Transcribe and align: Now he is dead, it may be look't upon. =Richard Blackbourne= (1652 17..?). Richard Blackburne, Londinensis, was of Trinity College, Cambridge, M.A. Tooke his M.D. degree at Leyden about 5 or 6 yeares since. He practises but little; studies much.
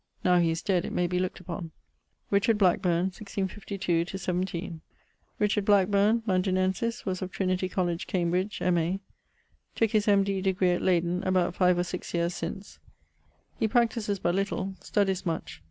Now 0.23 0.39
he 0.39 0.49
is 0.49 0.63
dead, 0.63 0.83
it 0.83 0.93
may 0.93 1.05
be 1.05 1.19
look't 1.19 1.39
upon. 1.39 1.69
=Richard 2.31 2.57
Blackbourne= 2.57 3.11
(1652 3.15 4.05
17..?). 4.17 4.81
Richard 5.37 5.63
Blackburne, 5.63 6.23
Londinensis, 6.25 7.05
was 7.05 7.21
of 7.21 7.29
Trinity 7.31 7.69
College, 7.69 8.07
Cambridge, 8.07 8.63
M.A. 8.63 8.99
Tooke 9.75 9.91
his 9.91 10.07
M.D. 10.07 10.41
degree 10.41 10.71
at 10.71 10.81
Leyden 10.81 11.21
about 11.23 11.53
5 11.53 11.77
or 11.77 11.83
6 11.83 12.13
yeares 12.15 12.33
since. 12.33 12.79
He 13.59 13.67
practises 13.67 14.17
but 14.17 14.33
little; 14.33 14.73
studies 14.81 15.23
much. 15.23 15.59